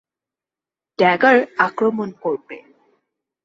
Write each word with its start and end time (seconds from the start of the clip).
Dagger 0.99 1.37
আক্রমণ 1.57 2.09
করবে। 2.23 2.57